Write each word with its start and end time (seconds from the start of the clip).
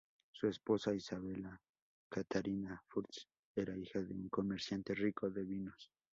Su 0.31 0.47
esposa, 0.47 0.95
Isabella 0.95 1.61
Catharina 2.09 2.81
Fürst, 2.87 3.29
era 3.55 3.77
hija 3.77 4.01
de 4.01 4.15
un 4.15 4.29
comerciante 4.29 4.95
rico 4.95 5.29
de 5.29 5.43
vinos. 5.43 5.91